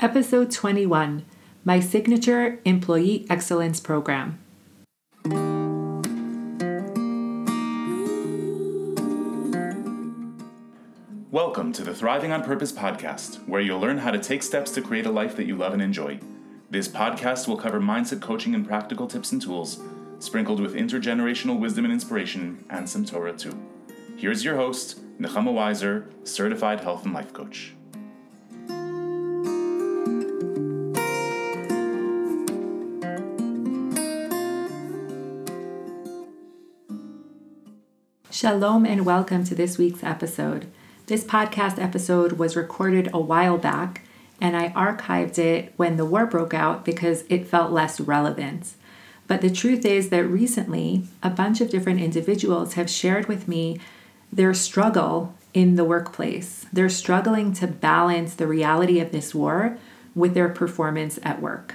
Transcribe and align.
Episode 0.00 0.52
21 0.52 1.24
My 1.64 1.80
Signature 1.80 2.60
Employee 2.64 3.26
Excellence 3.28 3.80
Program. 3.80 4.38
Welcome 11.32 11.72
to 11.72 11.82
the 11.82 11.92
Thriving 11.92 12.30
on 12.30 12.44
Purpose 12.44 12.70
podcast, 12.70 13.44
where 13.48 13.60
you'll 13.60 13.80
learn 13.80 13.98
how 13.98 14.12
to 14.12 14.20
take 14.20 14.44
steps 14.44 14.70
to 14.70 14.82
create 14.82 15.04
a 15.04 15.10
life 15.10 15.34
that 15.34 15.46
you 15.46 15.56
love 15.56 15.72
and 15.72 15.82
enjoy. 15.82 16.20
This 16.70 16.86
podcast 16.86 17.48
will 17.48 17.56
cover 17.56 17.80
mindset 17.80 18.20
coaching 18.20 18.54
and 18.54 18.64
practical 18.64 19.08
tips 19.08 19.32
and 19.32 19.42
tools, 19.42 19.80
sprinkled 20.20 20.60
with 20.60 20.76
intergenerational 20.76 21.58
wisdom 21.58 21.84
and 21.84 21.92
inspiration, 21.92 22.64
and 22.70 22.88
some 22.88 23.04
Torah 23.04 23.36
too. 23.36 23.60
Here's 24.16 24.44
your 24.44 24.54
host, 24.54 25.00
Nechama 25.20 25.52
Weiser, 25.52 26.06
certified 26.22 26.78
health 26.78 27.04
and 27.04 27.12
life 27.12 27.32
coach. 27.32 27.74
Shalom 38.40 38.86
and 38.86 39.04
welcome 39.04 39.42
to 39.42 39.54
this 39.56 39.78
week's 39.78 40.04
episode. 40.04 40.68
This 41.06 41.24
podcast 41.24 41.82
episode 41.82 42.34
was 42.34 42.54
recorded 42.54 43.10
a 43.12 43.18
while 43.18 43.58
back 43.58 44.02
and 44.40 44.56
I 44.56 44.68
archived 44.68 45.38
it 45.38 45.72
when 45.76 45.96
the 45.96 46.04
war 46.04 46.24
broke 46.24 46.54
out 46.54 46.84
because 46.84 47.24
it 47.28 47.48
felt 47.48 47.72
less 47.72 47.98
relevant. 47.98 48.74
But 49.26 49.40
the 49.40 49.50
truth 49.50 49.84
is 49.84 50.10
that 50.10 50.24
recently, 50.24 51.02
a 51.20 51.30
bunch 51.30 51.60
of 51.60 51.68
different 51.68 52.00
individuals 52.00 52.74
have 52.74 52.88
shared 52.88 53.26
with 53.26 53.48
me 53.48 53.80
their 54.32 54.54
struggle 54.54 55.34
in 55.52 55.74
the 55.74 55.82
workplace. 55.82 56.64
They're 56.72 56.88
struggling 56.88 57.52
to 57.54 57.66
balance 57.66 58.36
the 58.36 58.46
reality 58.46 59.00
of 59.00 59.10
this 59.10 59.34
war 59.34 59.78
with 60.14 60.34
their 60.34 60.48
performance 60.48 61.18
at 61.24 61.42
work. 61.42 61.74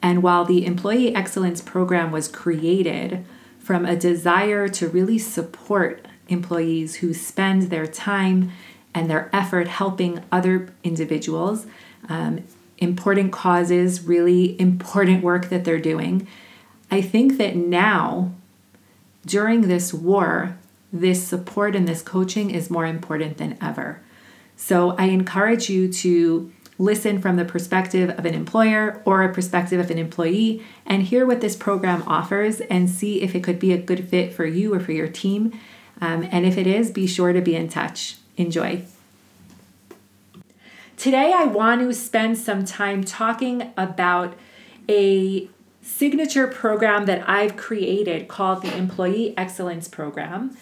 And 0.00 0.22
while 0.22 0.46
the 0.46 0.64
Employee 0.64 1.14
Excellence 1.14 1.60
Program 1.60 2.10
was 2.10 2.28
created 2.28 3.26
from 3.68 3.84
a 3.84 3.94
desire 3.94 4.66
to 4.66 4.88
really 4.88 5.18
support 5.18 6.08
employees 6.28 6.94
who 6.96 7.12
spend 7.12 7.64
their 7.64 7.86
time 7.86 8.50
and 8.94 9.10
their 9.10 9.28
effort 9.30 9.68
helping 9.68 10.24
other 10.32 10.72
individuals, 10.82 11.66
um, 12.08 12.42
important 12.78 13.30
causes, 13.30 14.04
really 14.04 14.58
important 14.58 15.22
work 15.22 15.50
that 15.50 15.66
they're 15.66 15.78
doing. 15.78 16.26
I 16.90 17.02
think 17.02 17.36
that 17.36 17.56
now, 17.56 18.32
during 19.26 19.68
this 19.68 19.92
war, 19.92 20.56
this 20.90 21.22
support 21.22 21.76
and 21.76 21.86
this 21.86 22.00
coaching 22.00 22.48
is 22.50 22.70
more 22.70 22.86
important 22.86 23.36
than 23.36 23.58
ever. 23.60 24.00
So 24.56 24.92
I 24.92 25.08
encourage 25.08 25.68
you 25.68 25.92
to 25.92 26.50
listen 26.78 27.20
from 27.20 27.36
the 27.36 27.44
perspective 27.44 28.10
of 28.10 28.24
an 28.24 28.34
employer 28.34 29.02
or 29.04 29.22
a 29.22 29.32
perspective 29.32 29.80
of 29.80 29.90
an 29.90 29.98
employee 29.98 30.62
and 30.86 31.02
hear 31.02 31.26
what 31.26 31.40
this 31.40 31.56
program 31.56 32.02
offers 32.06 32.60
and 32.60 32.88
see 32.88 33.20
if 33.20 33.34
it 33.34 33.42
could 33.42 33.58
be 33.58 33.72
a 33.72 33.78
good 33.78 34.08
fit 34.08 34.32
for 34.32 34.46
you 34.46 34.72
or 34.72 34.80
for 34.80 34.92
your 34.92 35.08
team. 35.08 35.58
Um, 36.00 36.28
and 36.30 36.46
if 36.46 36.56
it 36.56 36.66
is, 36.66 36.90
be 36.90 37.06
sure 37.06 37.32
to 37.32 37.40
be 37.40 37.56
in 37.56 37.68
touch. 37.68 38.16
Enjoy. 38.36 38.82
Today, 40.96 41.32
I 41.34 41.44
want 41.44 41.80
to 41.80 41.92
spend 41.94 42.38
some 42.38 42.64
time 42.64 43.04
talking 43.04 43.72
about 43.76 44.34
a 44.88 45.48
signature 45.82 46.46
program 46.46 47.06
that 47.06 47.28
I've 47.28 47.56
created 47.56 48.28
called 48.28 48.62
the 48.62 48.76
Employee 48.76 49.34
Excellence 49.36 49.88
Program 49.88 50.56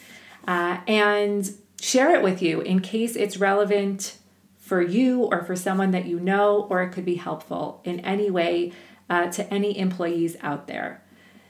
uh, 0.47 0.79
and 0.87 1.51
share 1.81 2.15
it 2.15 2.23
with 2.23 2.41
you 2.41 2.61
in 2.61 2.81
case 2.81 3.17
it's 3.17 3.37
relevant 3.37 4.19
for 4.67 4.83
you 4.83 5.23
or 5.23 5.45
for 5.45 5.55
someone 5.55 5.93
that 5.93 6.07
you 6.07 6.19
know, 6.19 6.67
or 6.69 6.83
it 6.83 6.91
could 6.91 7.05
be 7.05 7.15
helpful 7.15 7.81
in 7.85 8.01
any 8.01 8.29
way 8.29 8.73
uh, 9.09 9.29
to 9.29 9.55
any 9.55 9.79
employees 9.79 10.37
out 10.43 10.67
there. 10.67 11.05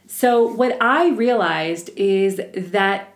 So, 0.07 0.47
what 0.47 0.77
I 0.83 1.09
realized 1.09 1.89
is 1.97 2.39
that 2.55 3.15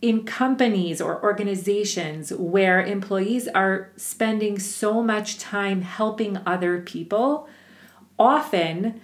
in 0.00 0.24
companies 0.24 1.00
or 1.00 1.20
organizations 1.22 2.32
where 2.32 2.80
employees 2.80 3.48
are 3.48 3.90
spending 3.96 4.60
so 4.60 5.02
much 5.02 5.38
time 5.38 5.82
helping 5.82 6.38
other 6.46 6.80
people, 6.80 7.48
often 8.18 9.00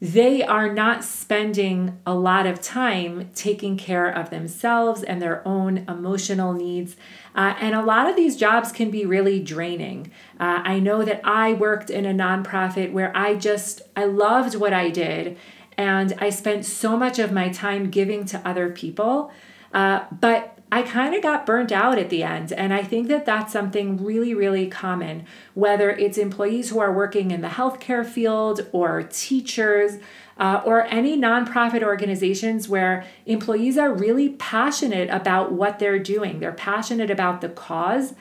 they 0.00 0.42
are 0.44 0.72
not 0.72 1.02
spending 1.02 1.98
a 2.06 2.14
lot 2.14 2.46
of 2.46 2.60
time 2.60 3.30
taking 3.34 3.76
care 3.76 4.08
of 4.08 4.30
themselves 4.30 5.02
and 5.02 5.20
their 5.20 5.46
own 5.46 5.78
emotional 5.88 6.52
needs. 6.52 6.96
Uh, 7.34 7.54
and 7.60 7.74
a 7.74 7.82
lot 7.82 8.08
of 8.08 8.14
these 8.14 8.36
jobs 8.36 8.70
can 8.70 8.90
be 8.90 9.04
really 9.04 9.40
draining. 9.40 10.10
Uh, 10.38 10.62
I 10.64 10.78
know 10.78 11.04
that 11.04 11.20
I 11.24 11.52
worked 11.52 11.90
in 11.90 12.06
a 12.06 12.12
nonprofit 12.12 12.92
where 12.92 13.16
I 13.16 13.34
just, 13.34 13.82
I 13.96 14.04
loved 14.04 14.54
what 14.54 14.72
I 14.72 14.90
did. 14.90 15.36
And 15.76 16.14
I 16.18 16.30
spent 16.30 16.64
so 16.64 16.96
much 16.96 17.18
of 17.18 17.32
my 17.32 17.48
time 17.48 17.90
giving 17.90 18.24
to 18.26 18.48
other 18.48 18.70
people. 18.70 19.32
Uh, 19.72 20.04
but 20.12 20.57
I 20.70 20.82
kind 20.82 21.14
of 21.14 21.22
got 21.22 21.46
burnt 21.46 21.72
out 21.72 21.98
at 21.98 22.10
the 22.10 22.22
end. 22.22 22.52
And 22.52 22.74
I 22.74 22.82
think 22.82 23.08
that 23.08 23.24
that's 23.24 23.52
something 23.52 24.04
really, 24.04 24.34
really 24.34 24.66
common, 24.66 25.24
whether 25.54 25.90
it's 25.90 26.18
employees 26.18 26.70
who 26.70 26.78
are 26.78 26.92
working 26.92 27.30
in 27.30 27.40
the 27.40 27.48
healthcare 27.48 28.04
field 28.04 28.66
or 28.72 29.02
teachers. 29.02 29.98
Uh, 30.40 30.62
or 30.64 30.84
any 30.84 31.18
nonprofit 31.18 31.82
organizations 31.82 32.68
where 32.68 33.04
employees 33.26 33.76
are 33.76 33.92
really 33.92 34.28
passionate 34.28 35.10
about 35.10 35.50
what 35.50 35.80
they're 35.80 35.98
doing. 35.98 36.38
They're 36.38 36.52
passionate 36.52 37.10
about 37.10 37.40
the 37.40 37.48
cause, 37.48 38.14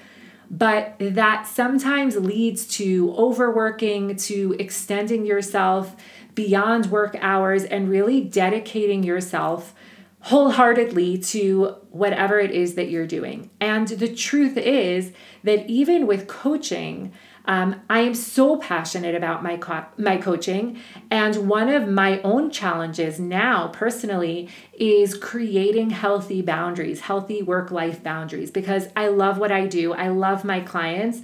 but 0.49 0.95
that 0.99 1.45
sometimes 1.45 2.15
leads 2.15 2.65
to 2.77 3.13
overworking, 3.15 4.15
to 4.15 4.55
extending 4.57 5.27
yourself 5.27 5.95
beyond 6.33 6.87
work 6.87 7.15
hours, 7.21 7.63
and 7.63 7.87
really 7.87 8.21
dedicating 8.21 9.03
yourself 9.03 9.75
wholeheartedly 10.27 11.17
to 11.17 11.73
whatever 11.89 12.37
it 12.37 12.51
is 12.51 12.75
that 12.75 12.89
you're 12.89 13.07
doing. 13.07 13.49
And 13.61 13.87
the 13.87 14.13
truth 14.13 14.57
is 14.57 15.13
that 15.45 15.65
even 15.69 16.05
with 16.05 16.27
coaching, 16.27 17.13
um, 17.45 17.79
I 17.89 17.99
am 17.99 18.13
so 18.13 18.57
passionate 18.57 19.15
about 19.15 19.41
my 19.41 19.55
co- 19.55 19.85
my 19.97 20.17
coaching, 20.17 20.81
and 21.09 21.47
one 21.47 21.69
of 21.69 21.87
my 21.87 22.19
own 22.23 22.51
challenges 22.51 23.21
now, 23.21 23.69
personally, 23.69 24.49
is 24.77 25.17
creating 25.17 25.91
healthy 25.91 26.41
boundaries, 26.41 26.99
healthy 26.99 27.41
work 27.41 27.71
life 27.71 28.03
boundaries, 28.03 28.51
because 28.51 28.89
I 28.97 29.07
love 29.07 29.37
what 29.37 29.53
I 29.53 29.65
do. 29.65 29.93
I 29.93 30.09
love 30.09 30.43
my 30.43 30.59
clients, 30.59 31.21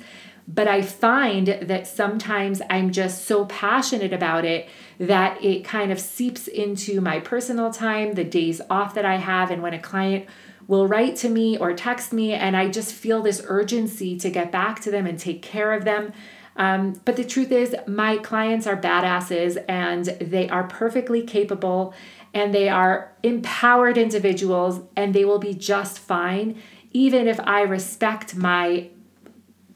but 0.47 0.67
I 0.67 0.81
find 0.81 1.47
that 1.47 1.87
sometimes 1.87 2.61
I'm 2.69 2.91
just 2.91 3.25
so 3.25 3.45
passionate 3.45 4.13
about 4.13 4.45
it 4.45 4.67
that 4.99 5.43
it 5.43 5.63
kind 5.63 5.91
of 5.91 5.99
seeps 5.99 6.47
into 6.47 7.01
my 7.01 7.19
personal 7.19 7.71
time, 7.71 8.13
the 8.13 8.23
days 8.23 8.61
off 8.69 8.93
that 8.95 9.05
I 9.05 9.15
have, 9.15 9.51
and 9.51 9.61
when 9.61 9.73
a 9.73 9.79
client 9.79 10.25
will 10.67 10.87
write 10.87 11.15
to 11.17 11.29
me 11.29 11.57
or 11.57 11.73
text 11.73 12.13
me, 12.13 12.33
and 12.33 12.55
I 12.55 12.69
just 12.69 12.93
feel 12.93 13.21
this 13.21 13.41
urgency 13.47 14.17
to 14.17 14.29
get 14.29 14.51
back 14.51 14.81
to 14.81 14.91
them 14.91 15.05
and 15.05 15.17
take 15.17 15.41
care 15.41 15.73
of 15.73 15.85
them. 15.85 16.13
Um, 16.55 17.01
but 17.05 17.15
the 17.15 17.23
truth 17.23 17.51
is, 17.51 17.75
my 17.87 18.17
clients 18.17 18.67
are 18.67 18.77
badasses 18.77 19.63
and 19.67 20.05
they 20.05 20.47
are 20.49 20.65
perfectly 20.65 21.23
capable 21.23 21.93
and 22.33 22.53
they 22.53 22.69
are 22.69 23.11
empowered 23.23 23.97
individuals 23.97 24.81
and 24.95 25.13
they 25.13 25.25
will 25.25 25.39
be 25.39 25.53
just 25.53 25.99
fine, 25.99 26.61
even 26.91 27.27
if 27.27 27.39
I 27.39 27.61
respect 27.61 28.35
my 28.35 28.89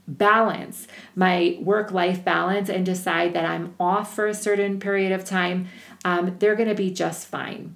balance 0.08 0.88
my 1.16 1.58
work 1.60 1.92
life 1.92 2.24
balance 2.24 2.70
and 2.70 2.86
decide 2.86 3.34
that 3.34 3.46
I'm 3.46 3.76
off 3.80 4.16
for 4.16 4.28
a 4.28 4.34
certain 4.34 4.80
period 4.80 5.12
of 5.12 5.26
time, 5.26 5.68
um, 6.06 6.38
they're 6.40 6.56
going 6.56 6.70
to 6.70 6.76
be 6.76 6.92
just 6.92 7.28
fine. 7.28 7.76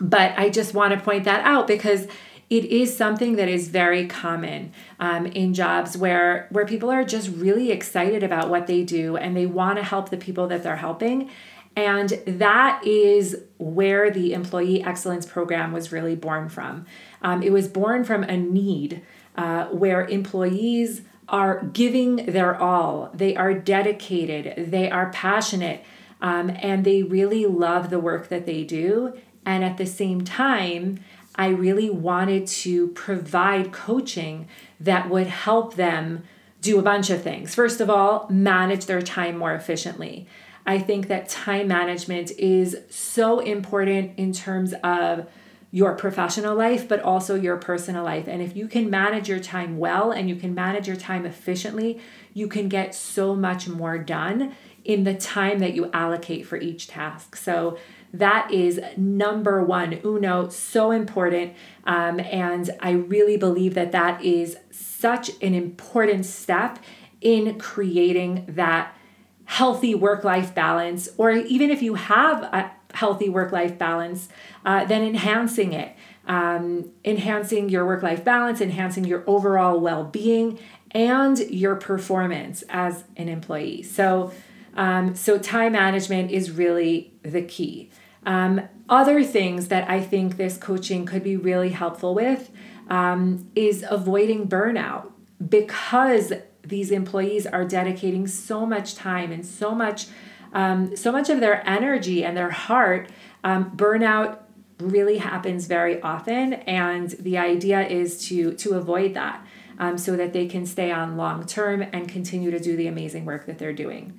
But 0.00 0.34
I 0.38 0.50
just 0.50 0.74
want 0.74 0.94
to 0.94 1.00
point 1.00 1.24
that 1.24 1.44
out 1.44 1.66
because 1.66 2.06
it 2.50 2.64
is 2.64 2.94
something 2.94 3.36
that 3.36 3.48
is 3.48 3.68
very 3.68 4.06
common 4.06 4.72
um, 4.98 5.26
in 5.26 5.54
jobs 5.54 5.96
where 5.96 6.48
where 6.50 6.66
people 6.66 6.90
are 6.90 7.04
just 7.04 7.30
really 7.30 7.70
excited 7.70 8.22
about 8.22 8.50
what 8.50 8.66
they 8.66 8.82
do 8.82 9.16
and 9.16 9.36
they 9.36 9.46
want 9.46 9.78
to 9.78 9.84
help 9.84 10.10
the 10.10 10.16
people 10.16 10.48
that 10.48 10.62
they're 10.62 10.76
helping 10.76 11.30
and 11.76 12.20
that 12.26 12.84
is 12.84 13.44
where 13.58 14.10
the 14.10 14.32
employee 14.32 14.82
excellence 14.82 15.24
program 15.24 15.72
was 15.72 15.92
really 15.92 16.16
born 16.16 16.48
from 16.48 16.84
um, 17.22 17.42
it 17.42 17.52
was 17.52 17.68
born 17.68 18.02
from 18.02 18.24
a 18.24 18.36
need 18.36 19.00
uh, 19.36 19.66
where 19.66 20.04
employees 20.06 21.02
are 21.30 21.64
giving 21.72 22.16
their 22.26 22.54
all, 22.60 23.10
they 23.14 23.36
are 23.36 23.54
dedicated, 23.54 24.70
they 24.70 24.90
are 24.90 25.10
passionate, 25.10 25.82
um, 26.20 26.50
and 26.60 26.84
they 26.84 27.02
really 27.02 27.46
love 27.46 27.88
the 27.88 28.00
work 28.00 28.28
that 28.28 28.46
they 28.46 28.64
do. 28.64 29.14
And 29.46 29.64
at 29.64 29.78
the 29.78 29.86
same 29.86 30.22
time, 30.22 31.00
I 31.36 31.48
really 31.48 31.88
wanted 31.88 32.46
to 32.48 32.88
provide 32.88 33.72
coaching 33.72 34.48
that 34.78 35.08
would 35.08 35.28
help 35.28 35.76
them 35.76 36.24
do 36.60 36.78
a 36.78 36.82
bunch 36.82 37.08
of 37.08 37.22
things. 37.22 37.54
First 37.54 37.80
of 37.80 37.88
all, 37.88 38.26
manage 38.28 38.84
their 38.84 39.00
time 39.00 39.38
more 39.38 39.54
efficiently. 39.54 40.26
I 40.66 40.78
think 40.78 41.08
that 41.08 41.28
time 41.28 41.68
management 41.68 42.32
is 42.32 42.76
so 42.90 43.40
important 43.40 44.18
in 44.18 44.32
terms 44.32 44.74
of 44.84 45.26
your 45.70 45.94
professional 45.94 46.56
life, 46.56 46.88
but 46.88 47.00
also 47.00 47.34
your 47.34 47.56
personal 47.56 48.04
life. 48.04 48.26
And 48.26 48.42
if 48.42 48.56
you 48.56 48.66
can 48.66 48.90
manage 48.90 49.28
your 49.28 49.38
time 49.38 49.78
well 49.78 50.10
and 50.10 50.28
you 50.28 50.34
can 50.34 50.54
manage 50.54 50.88
your 50.88 50.96
time 50.96 51.24
efficiently, 51.24 52.00
you 52.34 52.48
can 52.48 52.68
get 52.68 52.94
so 52.94 53.36
much 53.36 53.68
more 53.68 53.96
done 53.98 54.54
in 54.84 55.04
the 55.04 55.14
time 55.14 55.58
that 55.60 55.74
you 55.74 55.90
allocate 55.92 56.46
for 56.46 56.56
each 56.56 56.88
task. 56.88 57.36
So 57.36 57.78
that 58.12 58.50
is 58.50 58.80
number 58.96 59.62
one, 59.62 60.00
uno, 60.04 60.48
so 60.48 60.90
important. 60.90 61.54
Um, 61.84 62.18
and 62.18 62.68
I 62.80 62.90
really 62.92 63.36
believe 63.36 63.74
that 63.74 63.92
that 63.92 64.24
is 64.24 64.56
such 64.70 65.30
an 65.40 65.54
important 65.54 66.26
step 66.26 66.80
in 67.20 67.58
creating 67.58 68.46
that 68.48 68.96
healthy 69.44 69.94
work 69.94 70.24
life 70.24 70.54
balance, 70.54 71.08
or 71.16 71.32
even 71.32 71.70
if 71.70 71.82
you 71.82 71.94
have 71.94 72.42
a 72.44 72.72
healthy 72.94 73.28
work 73.28 73.52
life 73.52 73.78
balance, 73.78 74.28
uh, 74.64 74.84
then 74.84 75.02
enhancing 75.02 75.72
it. 75.72 75.96
Um, 76.26 76.92
enhancing 77.04 77.70
your 77.70 77.84
work 77.84 78.02
life 78.02 78.24
balance, 78.24 78.60
enhancing 78.60 79.04
your 79.04 79.24
overall 79.26 79.80
well 79.80 80.04
being, 80.04 80.60
and 80.92 81.38
your 81.38 81.74
performance 81.76 82.62
as 82.68 83.04
an 83.16 83.28
employee. 83.28 83.82
So, 83.82 84.30
um, 84.74 85.16
so 85.16 85.38
time 85.38 85.72
management 85.72 86.30
is 86.30 86.52
really 86.52 87.12
the 87.22 87.42
key. 87.42 87.90
Um, 88.24 88.60
other 88.88 89.24
things 89.24 89.68
that 89.68 89.88
I 89.88 90.00
think 90.00 90.36
this 90.36 90.56
coaching 90.56 91.06
could 91.06 91.24
be 91.24 91.36
really 91.36 91.70
helpful 91.70 92.14
with 92.14 92.50
um, 92.88 93.48
is 93.54 93.84
avoiding 93.88 94.48
burnout 94.48 95.10
because 95.48 96.32
these 96.62 96.90
employees 96.90 97.46
are 97.46 97.64
dedicating 97.64 98.26
so 98.26 98.66
much 98.66 98.94
time 98.94 99.32
and 99.32 99.46
so 99.46 99.74
much 99.74 100.08
um, 100.52 100.96
so 100.96 101.12
much 101.12 101.28
of 101.30 101.40
their 101.40 101.66
energy 101.68 102.24
and 102.24 102.36
their 102.36 102.50
heart 102.50 103.10
um, 103.44 103.70
burnout 103.76 104.38
really 104.78 105.18
happens 105.18 105.66
very 105.66 106.00
often 106.00 106.54
and 106.54 107.10
the 107.10 107.36
idea 107.36 107.86
is 107.86 108.26
to 108.26 108.52
to 108.54 108.74
avoid 108.74 109.14
that 109.14 109.44
um, 109.78 109.96
so 109.96 110.16
that 110.16 110.32
they 110.32 110.46
can 110.46 110.66
stay 110.66 110.90
on 110.90 111.16
long 111.16 111.46
term 111.46 111.82
and 111.82 112.08
continue 112.08 112.50
to 112.50 112.58
do 112.58 112.76
the 112.76 112.86
amazing 112.86 113.24
work 113.24 113.46
that 113.46 113.58
they're 113.58 113.72
doing. 113.72 114.18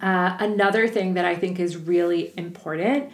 Uh, 0.00 0.36
another 0.38 0.86
thing 0.86 1.14
that 1.14 1.24
i 1.24 1.34
think 1.34 1.58
is 1.58 1.76
really 1.76 2.32
important 2.36 3.10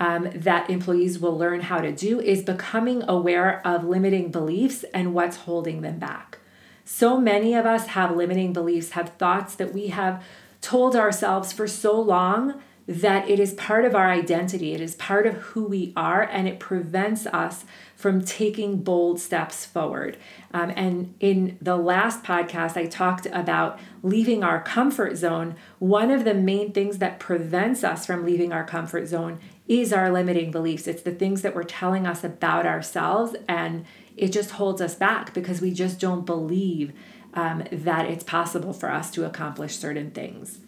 um, 0.00 0.30
that 0.32 0.70
employees 0.70 1.18
will 1.18 1.36
learn 1.36 1.60
how 1.60 1.80
to 1.80 1.92
do 1.92 2.20
is 2.20 2.42
becoming 2.42 3.02
aware 3.08 3.66
of 3.66 3.84
limiting 3.84 4.30
beliefs 4.30 4.84
and 4.94 5.14
what's 5.14 5.38
holding 5.38 5.80
them 5.80 5.98
back. 5.98 6.38
So 6.84 7.20
many 7.20 7.54
of 7.54 7.66
us 7.66 7.88
have 7.88 8.16
limiting 8.16 8.52
beliefs, 8.52 8.90
have 8.90 9.10
thoughts 9.18 9.54
that 9.56 9.74
we 9.74 9.88
have 9.88 10.22
told 10.60 10.96
ourselves 10.96 11.52
for 11.52 11.66
so 11.66 12.00
long 12.00 12.60
that 12.88 13.28
it 13.28 13.38
is 13.38 13.52
part 13.52 13.84
of 13.84 13.94
our 13.94 14.10
identity, 14.10 14.72
it 14.72 14.80
is 14.80 14.94
part 14.94 15.26
of 15.26 15.34
who 15.34 15.64
we 15.64 15.92
are, 15.94 16.22
and 16.22 16.48
it 16.48 16.58
prevents 16.58 17.26
us 17.26 17.66
from 17.94 18.24
taking 18.24 18.82
bold 18.82 19.20
steps 19.20 19.66
forward. 19.66 20.16
Um, 20.54 20.70
and 20.74 21.14
in 21.20 21.58
the 21.60 21.76
last 21.76 22.24
podcast, 22.24 22.78
I 22.78 22.86
talked 22.86 23.26
about 23.26 23.78
leaving 24.02 24.42
our 24.42 24.62
comfort 24.62 25.16
zone. 25.16 25.54
One 25.78 26.10
of 26.10 26.24
the 26.24 26.32
main 26.32 26.72
things 26.72 26.96
that 26.96 27.20
prevents 27.20 27.84
us 27.84 28.06
from 28.06 28.24
leaving 28.24 28.54
our 28.54 28.64
comfort 28.64 29.06
zone 29.06 29.38
is 29.66 29.92
our 29.92 30.10
limiting 30.10 30.50
beliefs. 30.50 30.86
It's 30.86 31.02
the 31.02 31.12
things 31.12 31.42
that 31.42 31.54
we're 31.54 31.64
telling 31.64 32.06
us 32.06 32.24
about 32.24 32.64
ourselves 32.64 33.36
and 33.46 33.84
it 34.16 34.32
just 34.32 34.52
holds 34.52 34.80
us 34.80 34.94
back 34.94 35.32
because 35.32 35.60
we 35.60 35.72
just 35.72 36.00
don't 36.00 36.26
believe 36.26 36.92
um, 37.34 37.64
that 37.70 38.06
it's 38.06 38.24
possible 38.24 38.72
for 38.72 38.90
us 38.90 39.10
to 39.12 39.24
accomplish 39.24 39.76
certain 39.76 40.10
things. 40.10 40.58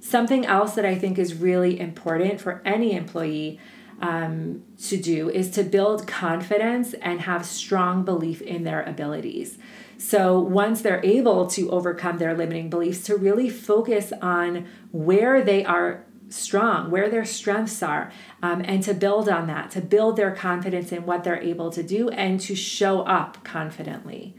Something 0.00 0.46
else 0.46 0.74
that 0.74 0.84
I 0.84 0.94
think 0.94 1.18
is 1.18 1.34
really 1.34 1.78
important 1.78 2.40
for 2.40 2.62
any 2.64 2.94
employee 2.94 3.60
um, 4.00 4.62
to 4.84 4.96
do 4.96 5.28
is 5.28 5.50
to 5.50 5.62
build 5.62 6.06
confidence 6.06 6.94
and 6.94 7.22
have 7.22 7.44
strong 7.44 8.04
belief 8.04 8.40
in 8.40 8.64
their 8.64 8.82
abilities. 8.82 9.58
So 9.98 10.38
once 10.38 10.80
they're 10.80 11.04
able 11.04 11.48
to 11.48 11.70
overcome 11.70 12.18
their 12.18 12.36
limiting 12.36 12.70
beliefs, 12.70 13.02
to 13.06 13.16
really 13.16 13.50
focus 13.50 14.12
on 14.22 14.68
where 14.92 15.42
they 15.42 15.64
are 15.64 16.04
strong, 16.28 16.90
where 16.90 17.10
their 17.10 17.24
strengths 17.24 17.82
are, 17.82 18.12
um, 18.42 18.62
and 18.64 18.82
to 18.84 18.94
build 18.94 19.28
on 19.28 19.46
that, 19.48 19.70
to 19.72 19.80
build 19.80 20.16
their 20.16 20.30
confidence 20.30 20.92
in 20.92 21.04
what 21.04 21.24
they're 21.24 21.42
able 21.42 21.70
to 21.70 21.82
do, 21.82 22.08
and 22.10 22.40
to 22.40 22.54
show 22.54 23.00
up 23.00 23.42
confidently. 23.44 24.36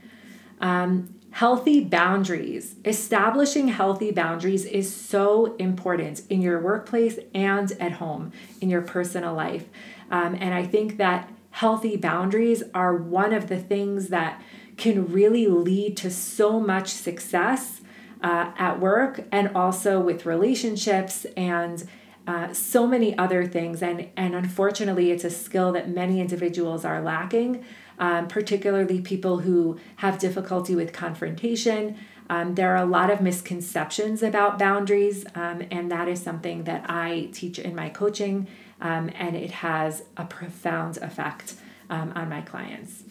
Um, 0.61 1.18
healthy 1.31 1.83
boundaries. 1.83 2.75
Establishing 2.85 3.67
healthy 3.67 4.11
boundaries 4.11 4.65
is 4.65 4.93
so 4.93 5.55
important 5.55 6.21
in 6.29 6.41
your 6.41 6.59
workplace 6.59 7.19
and 7.33 7.71
at 7.73 7.93
home, 7.93 8.31
in 8.61 8.69
your 8.69 8.81
personal 8.81 9.33
life. 9.33 9.65
Um, 10.11 10.35
and 10.39 10.53
I 10.53 10.65
think 10.65 10.97
that 10.97 11.31
healthy 11.51 11.97
boundaries 11.97 12.63
are 12.73 12.95
one 12.95 13.33
of 13.33 13.47
the 13.47 13.59
things 13.59 14.07
that 14.09 14.41
can 14.77 15.11
really 15.11 15.47
lead 15.47 15.97
to 15.97 16.09
so 16.09 16.59
much 16.59 16.89
success 16.89 17.81
uh, 18.21 18.51
at 18.57 18.79
work 18.79 19.23
and 19.31 19.49
also 19.55 19.99
with 19.99 20.25
relationships 20.25 21.25
and 21.37 21.87
uh, 22.27 22.53
so 22.53 22.85
many 22.85 23.17
other 23.17 23.45
things. 23.45 23.81
And, 23.81 24.07
and 24.15 24.35
unfortunately, 24.35 25.11
it's 25.11 25.23
a 25.23 25.29
skill 25.29 25.71
that 25.73 25.89
many 25.89 26.21
individuals 26.21 26.85
are 26.85 27.01
lacking, 27.01 27.65
um, 27.99 28.27
particularly 28.27 29.01
people 29.01 29.39
who 29.39 29.79
have 29.97 30.17
difficulty 30.17 30.75
with 30.75 30.93
confrontation. 30.93 31.97
Um, 32.29 32.55
there 32.55 32.71
are 32.75 32.83
a 32.83 32.85
lot 32.85 33.09
of 33.09 33.21
misconceptions 33.21 34.23
about 34.23 34.57
boundaries, 34.57 35.25
um, 35.35 35.63
and 35.71 35.91
that 35.91 36.07
is 36.07 36.21
something 36.21 36.63
that 36.63 36.85
I 36.89 37.29
teach 37.33 37.59
in 37.59 37.75
my 37.75 37.89
coaching, 37.89 38.47
um, 38.81 39.09
and 39.15 39.35
it 39.35 39.51
has 39.51 40.03
a 40.15 40.25
profound 40.25 40.97
effect 40.97 41.55
um, 41.89 42.13
on 42.15 42.29
my 42.29 42.41
clients. 42.41 43.03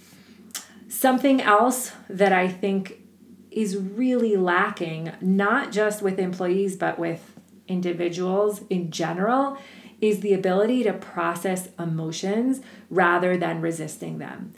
Something 0.88 1.40
else 1.40 1.92
that 2.08 2.32
I 2.32 2.48
think 2.48 3.00
is 3.50 3.76
really 3.76 4.36
lacking, 4.36 5.12
not 5.20 5.72
just 5.72 6.00
with 6.00 6.18
employees, 6.18 6.76
but 6.76 6.98
with 6.98 7.34
individuals 7.66 8.62
in 8.70 8.90
general, 8.90 9.58
is 10.00 10.20
the 10.20 10.32
ability 10.32 10.84
to 10.84 10.92
process 10.92 11.68
emotions 11.78 12.60
rather 12.88 13.36
than 13.36 13.60
resisting 13.60 14.18
them. 14.18 14.54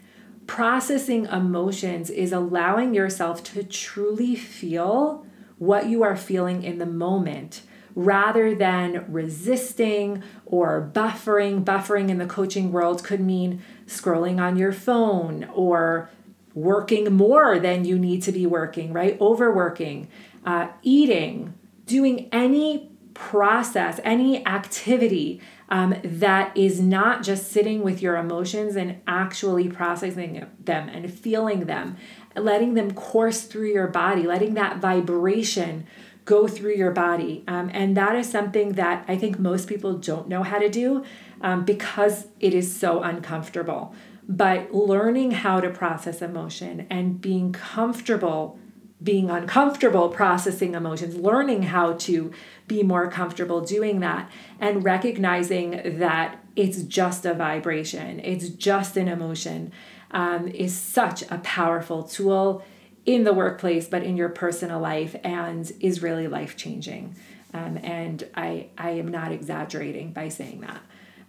Processing 0.51 1.27
emotions 1.27 2.09
is 2.09 2.33
allowing 2.33 2.93
yourself 2.93 3.41
to 3.41 3.63
truly 3.63 4.35
feel 4.35 5.25
what 5.59 5.87
you 5.87 6.03
are 6.03 6.17
feeling 6.17 6.61
in 6.61 6.77
the 6.77 6.85
moment 6.85 7.61
rather 7.95 8.53
than 8.53 9.05
resisting 9.07 10.21
or 10.45 10.91
buffering. 10.93 11.63
Buffering 11.63 12.09
in 12.09 12.17
the 12.17 12.25
coaching 12.25 12.73
world 12.73 13.01
could 13.01 13.21
mean 13.21 13.63
scrolling 13.87 14.41
on 14.41 14.57
your 14.57 14.73
phone 14.73 15.45
or 15.53 16.09
working 16.53 17.13
more 17.13 17.57
than 17.57 17.85
you 17.85 17.97
need 17.97 18.21
to 18.23 18.33
be 18.33 18.45
working, 18.45 18.91
right? 18.91 19.17
Overworking, 19.21 20.09
uh, 20.45 20.67
eating, 20.83 21.53
doing 21.85 22.27
any 22.33 22.90
process, 23.21 23.99
any 24.03 24.43
activity 24.47 25.39
um, 25.69 25.95
that 26.03 26.57
is 26.57 26.81
not 26.81 27.21
just 27.21 27.51
sitting 27.51 27.83
with 27.83 28.01
your 28.01 28.17
emotions 28.17 28.75
and 28.75 28.99
actually 29.05 29.69
processing 29.69 30.47
them 30.59 30.89
and 30.89 31.13
feeling 31.13 31.65
them, 31.65 31.95
letting 32.35 32.73
them 32.73 32.91
course 32.93 33.43
through 33.43 33.71
your 33.71 33.87
body, 33.87 34.23
letting 34.23 34.55
that 34.55 34.79
vibration 34.79 35.85
go 36.25 36.47
through 36.47 36.73
your 36.73 36.91
body. 36.91 37.43
Um, 37.47 37.69
and 37.73 37.95
that 37.95 38.15
is 38.15 38.29
something 38.29 38.73
that 38.73 39.05
I 39.07 39.15
think 39.15 39.37
most 39.37 39.69
people 39.69 39.93
don't 39.93 40.27
know 40.27 40.41
how 40.41 40.57
to 40.57 40.67
do 40.67 41.05
um, 41.41 41.63
because 41.63 42.25
it 42.39 42.55
is 42.55 42.75
so 42.75 43.03
uncomfortable 43.03 43.93
but 44.27 44.73
learning 44.73 45.31
how 45.31 45.59
to 45.59 45.69
process 45.69 46.21
emotion 46.21 46.87
and 46.89 47.19
being 47.19 47.51
comfortable 47.51 48.57
being 49.03 49.29
uncomfortable 49.29 50.09
processing 50.09 50.75
emotions, 50.75 51.15
learning 51.15 51.63
how 51.63 51.93
to 51.93 52.31
be 52.67 52.83
more 52.83 53.09
comfortable 53.09 53.61
doing 53.61 53.99
that, 53.99 54.29
and 54.59 54.83
recognizing 54.83 55.99
that 55.99 56.37
it's 56.55 56.83
just 56.83 57.25
a 57.25 57.33
vibration, 57.33 58.19
it's 58.19 58.49
just 58.49 58.97
an 58.97 59.07
emotion, 59.07 59.71
um, 60.11 60.47
is 60.49 60.75
such 60.75 61.23
a 61.31 61.39
powerful 61.39 62.03
tool 62.03 62.63
in 63.05 63.23
the 63.23 63.33
workplace, 63.33 63.87
but 63.87 64.03
in 64.03 64.15
your 64.15 64.29
personal 64.29 64.79
life, 64.79 65.15
and 65.23 65.71
is 65.79 66.03
really 66.03 66.27
life 66.27 66.55
changing. 66.55 67.15
Um, 67.53 67.77
and 67.81 68.27
I, 68.35 68.67
I 68.77 68.91
am 68.91 69.07
not 69.07 69.31
exaggerating 69.31 70.13
by 70.13 70.29
saying 70.29 70.61
that. 70.61 70.81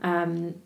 Um, 0.03 0.57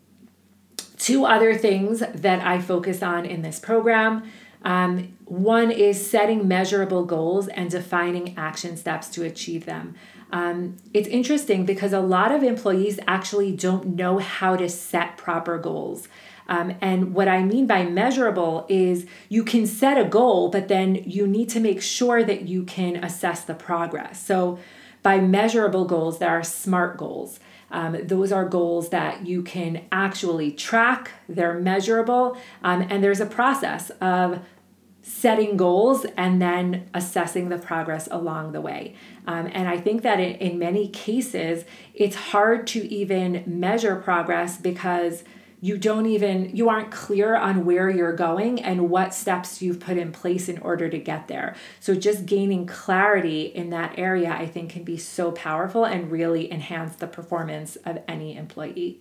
two 0.97 1.25
other 1.25 1.55
things 1.55 1.99
that 1.99 2.45
I 2.45 2.59
focus 2.59 3.01
on 3.01 3.25
in 3.25 3.41
this 3.41 3.59
program. 3.59 4.29
Um, 4.63 5.17
one 5.25 5.71
is 5.71 6.09
setting 6.09 6.47
measurable 6.47 7.05
goals 7.05 7.47
and 7.47 7.69
defining 7.69 8.37
action 8.37 8.77
steps 8.77 9.09
to 9.09 9.23
achieve 9.23 9.65
them. 9.65 9.95
Um, 10.31 10.77
it's 10.93 11.07
interesting 11.07 11.65
because 11.65 11.93
a 11.93 11.99
lot 11.99 12.31
of 12.31 12.43
employees 12.43 12.99
actually 13.07 13.51
don't 13.53 13.95
know 13.95 14.17
how 14.17 14.55
to 14.55 14.67
set 14.69 15.17
proper 15.17 15.57
goals. 15.57 16.07
Um, 16.49 16.75
and 16.81 17.13
what 17.13 17.27
I 17.27 17.43
mean 17.43 17.67
by 17.67 17.83
measurable 17.83 18.65
is 18.69 19.05
you 19.29 19.43
can 19.43 19.65
set 19.65 19.97
a 19.97 20.05
goal, 20.05 20.49
but 20.49 20.67
then 20.67 20.95
you 20.95 21.27
need 21.27 21.49
to 21.49 21.59
make 21.59 21.81
sure 21.81 22.23
that 22.23 22.47
you 22.47 22.63
can 22.63 23.03
assess 23.03 23.43
the 23.43 23.53
progress. 23.53 24.21
So, 24.21 24.59
by 25.03 25.19
measurable 25.19 25.85
goals, 25.85 26.19
there 26.19 26.31
are 26.31 26.43
SMART 26.43 26.97
goals. 26.97 27.39
Um, 27.71 27.97
those 28.07 28.31
are 28.31 28.47
goals 28.47 28.89
that 28.89 29.25
you 29.25 29.43
can 29.43 29.85
actually 29.91 30.51
track, 30.51 31.11
they're 31.27 31.59
measurable, 31.59 32.37
um, 32.63 32.85
and 32.89 33.03
there's 33.03 33.19
a 33.19 33.25
process 33.25 33.89
of 34.01 34.39
setting 35.01 35.55
goals 35.55 36.05
and 36.17 36.41
then 36.41 36.89
assessing 36.93 37.47
the 37.47 37.57
progress 37.57 38.09
along 38.11 38.51
the 38.51 38.59
way. 38.59 38.93
Um, 39.25 39.49
and 39.53 39.67
I 39.67 39.77
think 39.77 40.01
that 40.01 40.19
in, 40.19 40.35
in 40.35 40.59
many 40.59 40.89
cases, 40.89 41.63
it's 41.93 42.15
hard 42.15 42.67
to 42.67 42.85
even 42.93 43.43
measure 43.45 43.95
progress 43.95 44.57
because 44.57 45.23
you 45.59 45.77
don't 45.77 46.05
even 46.05 46.55
you 46.55 46.69
aren't 46.69 46.91
clear 46.91 47.35
on 47.35 47.65
where 47.65 47.89
you're 47.89 48.13
going 48.15 48.61
and 48.61 48.89
what 48.89 49.13
steps 49.13 49.61
you've 49.61 49.79
put 49.79 49.97
in 49.97 50.11
place 50.11 50.47
in 50.47 50.59
order 50.59 50.87
to 50.87 50.99
get 50.99 51.27
there. 51.27 51.55
So 51.79 51.95
just 51.95 52.25
gaining 52.25 52.67
clarity 52.67 53.43
in 53.43 53.71
that 53.71 53.97
area 53.97 54.31
i 54.31 54.45
think 54.45 54.71
can 54.71 54.83
be 54.83 54.97
so 54.97 55.31
powerful 55.31 55.85
and 55.85 56.11
really 56.11 56.51
enhance 56.51 56.95
the 56.95 57.07
performance 57.07 57.75
of 57.77 57.99
any 58.07 58.37
employee. 58.37 58.99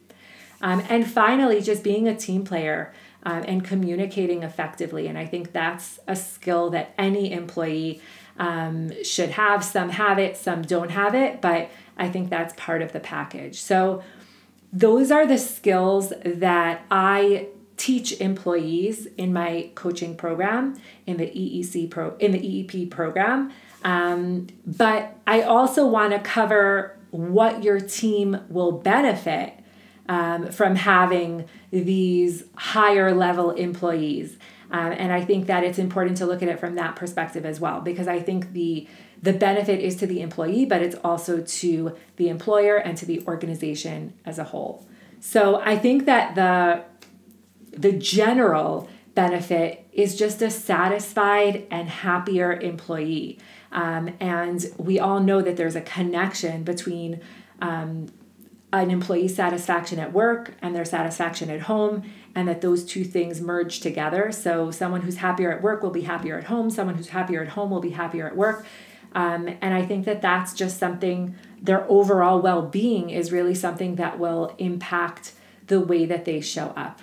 Um, 0.63 0.83
and 0.89 1.09
finally 1.09 1.61
just 1.61 1.83
being 1.83 2.09
a 2.09 2.17
team 2.17 2.45
player 2.45 2.95
um, 3.25 3.45
and 3.47 3.63
communicating 3.63 4.43
effectively. 4.43 5.07
And 5.09 5.19
i 5.19 5.27
think 5.27 5.53
that's 5.53 6.01
a 6.07 6.17
skill 6.17 6.71
that 6.71 6.95
any 6.97 7.33
employee 7.33 8.01
um, 8.39 9.03
should 9.03 9.31
have. 9.31 9.63
Some 9.63 9.91
have 9.91 10.19
it 10.19 10.39
some 10.39 10.63
don't 10.63 10.91
have 10.91 11.15
it 11.15 11.43
but 11.43 11.71
i 11.99 12.09
think 12.09 12.31
that's 12.31 12.55
part 12.57 12.81
of 12.81 12.93
the 12.93 13.01
package. 13.01 13.61
So 13.61 14.03
those 14.77 15.11
are 15.11 15.27
the 15.27 15.39
skills 15.39 16.13
that 16.25 16.85
I 16.91 17.49
teach 17.79 18.21
employees 18.21 19.07
in 19.17 19.33
my 19.33 19.71
coaching 19.75 20.17
program 20.17 20.79
in 21.07 21.17
the 21.17 21.27
EEC 21.27 21.91
pro 21.91 22.15
in 22.17 22.33
the 22.33 22.39
EEP 22.39 22.91
program. 22.91 23.53
Um, 23.85 24.49
but 24.67 25.17
I 25.27 25.43
also 25.43 25.87
want 25.87 26.13
to 26.13 26.19
cover 26.19 26.97
what 27.11 27.65
your 27.65 27.81
team 27.81 28.39
will 28.49 28.73
benefit 28.73 29.55
um, 30.09 30.51
from 30.51 30.77
having 30.77 31.47
these 31.71 32.45
higher 32.57 33.15
level 33.15 33.53
employees. 33.53 34.37
Um, 34.71 34.93
and 34.93 35.13
I 35.13 35.25
think 35.25 35.47
that 35.47 35.65
it's 35.65 35.79
important 35.79 36.19
to 36.19 36.27
look 36.27 36.43
at 36.43 36.49
it 36.49 36.59
from 36.59 36.75
that 36.75 36.97
perspective 36.97 37.47
as 37.47 37.61
well, 37.61 37.81
because 37.81 38.09
I 38.09 38.21
think 38.21 38.53
the 38.53 38.89
the 39.23 39.33
benefit 39.33 39.81
is 39.81 39.97
to 39.97 40.07
the 40.07 40.21
employee, 40.21 40.65
but 40.65 40.83
it's 40.83 40.97
also 41.03 41.41
to 41.41 41.97
the 42.17 42.29
employer 42.29 42.77
and 42.77 42.97
to 42.99 43.07
the 43.07 43.25
organization 43.27 44.13
as 44.25 44.39
a 44.39 44.45
whole. 44.45 44.87
So 45.21 45.61
I 45.61 45.77
think 45.77 46.05
that 46.07 46.35
the 46.35 46.85
the 47.79 47.93
general 47.93 48.89
benefit 49.15 49.87
is 49.93 50.17
just 50.17 50.41
a 50.43 50.51
satisfied 50.51 51.67
and 51.71 51.89
happier 51.89 52.53
employee. 52.53 53.39
Um, 53.73 54.15
and 54.21 54.65
we 54.79 54.99
all 54.99 55.21
know 55.21 55.43
that 55.43 55.57
there's 55.57 55.77
a 55.77 55.81
connection 55.81 56.63
between 56.63 57.21
um, 57.61 58.07
an 58.73 58.91
employee 58.91 59.29
satisfaction 59.29 59.99
at 59.99 60.13
work 60.13 60.55
and 60.63 60.75
their 60.75 60.85
satisfaction 60.85 61.51
at 61.51 61.63
home, 61.63 62.03
and 62.35 62.47
that 62.49 62.61
those 62.61 62.85
two 62.85 63.05
things 63.05 63.41
merge 63.41 63.81
together. 63.81 64.31
So, 64.33 64.71
someone 64.71 65.03
who's 65.03 65.17
happier 65.17 65.53
at 65.53 65.63
work 65.63 65.83
will 65.83 65.91
be 65.91 66.03
happier 66.03 66.39
at 66.39 66.45
home, 66.45 66.71
someone 66.71 66.97
who's 66.97 67.09
happier 67.09 67.43
at 67.43 67.49
home 67.51 67.71
will 67.71 67.81
be 67.81 67.91
happier 67.91 68.27
at 68.27 68.37
work. 68.37 68.67
Um, 69.17 69.49
and 69.63 69.73
I 69.75 69.85
think 69.85 70.05
that 70.05 70.21
that's 70.21 70.53
just 70.53 70.79
something, 70.79 71.35
their 71.61 71.91
overall 71.91 72.41
well 72.41 72.61
being 72.61 73.09
is 73.09 73.33
really 73.33 73.55
something 73.55 73.97
that 73.97 74.19
will 74.19 74.55
impact 74.59 75.33
the 75.67 75.81
way 75.81 76.05
that 76.05 76.27
they 76.27 76.43
show 76.43 76.67
up. 76.77 77.01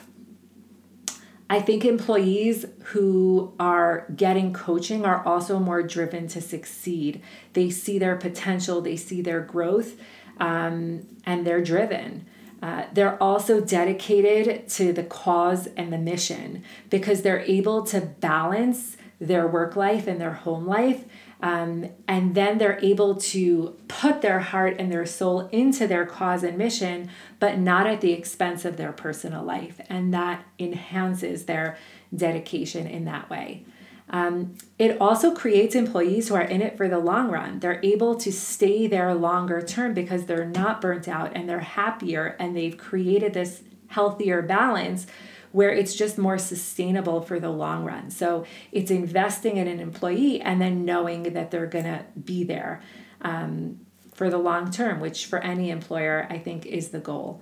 I 1.50 1.60
think 1.60 1.84
employees 1.84 2.65
who 2.84 3.53
are 3.60 4.05
getting 4.15 4.53
coaching 4.53 5.05
are 5.05 5.25
also 5.25 5.60
more 5.60 5.82
driven 5.82 6.27
to 6.29 6.39
succeed. 6.39 7.22
They 7.53 7.72
see 7.72 7.98
their 7.98 8.15
potential, 8.15 8.79
they 8.79 8.96
see 8.96 9.22
their 9.22 9.41
growth, 9.41 10.00
um, 10.39 11.08
and 11.25 11.46
they're 11.46 11.63
driven. 11.63 12.27
Uh, 12.62 12.86
they're 12.93 13.22
also 13.22 13.60
dedicated 13.60 14.70
to 14.70 14.93
the 14.93 15.03
cause 15.03 15.67
and 15.75 15.91
the 15.91 15.98
mission 15.98 16.63
because 16.89 17.24
they're 17.24 17.41
able 17.41 17.84
to 17.88 18.00
balance 18.01 18.98
their 19.20 19.48
work 19.48 19.75
life 19.75 20.08
and 20.08 20.22
their 20.22 20.34
home 20.34 20.65
life 20.65 21.05
um, 21.44 21.90
and 22.08 22.36
then 22.36 22.58
they're 22.58 22.80
able 22.82 23.16
to 23.16 23.76
put 23.90 24.22
their 24.22 24.40
heart 24.40 24.78
and 24.80 24.90
their 24.90 25.06
soul 25.06 25.50
into 25.52 25.86
their 25.88 26.06
cause 26.06 26.42
and 26.42 26.58
mission, 26.58 27.10
but 27.38 27.60
not 27.60 27.86
at 27.86 28.00
the 28.00 28.14
expense 28.14 28.64
of 28.64 28.78
their 28.78 28.94
personal 28.94 29.44
life. 29.44 29.82
And 29.90 30.14
that 30.14 30.46
enhances 30.58 31.44
their 31.44 31.78
dedication 32.16 32.88
in 32.88 33.04
that 33.06 33.30
way. 33.30 33.66
Um, 34.10 34.56
it 34.80 35.02
also 35.02 35.36
creates 35.36 35.76
employees 35.76 36.30
who 36.30 36.36
are 36.36 36.42
in 36.42 36.62
it 36.62 36.78
for 36.78 36.88
the 36.88 37.00
long 37.00 37.30
run. 37.30 37.60
They're 37.60 37.82
able 37.84 38.16
to 38.16 38.32
stay 38.32 38.88
there 38.88 39.14
longer 39.14 39.62
term 39.62 39.94
because 39.94 40.28
they're 40.28 40.46
not 40.46 40.80
burnt 40.80 41.10
out 41.10 41.34
and 41.36 41.50
they're 41.50 41.60
happier 41.60 42.38
and 42.40 42.56
they've 42.56 42.78
created 42.78 43.34
this 43.34 43.64
healthier 43.88 44.42
balance 44.42 45.08
where 45.53 45.72
it's 45.72 45.95
just 45.95 46.17
more 46.17 46.38
sustainable 46.38 47.22
for 47.22 47.39
the 47.39 47.50
long 47.50 47.86
run. 47.86 48.10
So 48.10 48.45
it's 48.72 48.91
investing 48.91 49.57
in 49.57 49.67
an 49.67 49.79
employee 49.79 50.41
and 50.41 50.60
then 50.60 50.83
knowing 50.83 51.24
that 51.33 51.51
they're 51.51 51.67
going 51.67 51.86
to 51.86 52.03
be 52.22 52.43
there 52.43 52.81
um, 53.22 53.79
for 54.13 54.29
the 54.29 54.39
long 54.39 54.72
term, 54.72 55.00
which 55.00 55.27
for 55.27 55.39
any 55.39 55.69
employer, 55.69 56.27
I 56.29 56.39
think 56.39 56.65
is 56.65 56.89
the 56.89 57.00
goal. 57.00 57.41